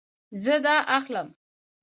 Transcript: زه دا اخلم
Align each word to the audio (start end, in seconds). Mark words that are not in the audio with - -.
زه 0.43 0.55
دا 0.65 0.75
اخلم 0.97 1.27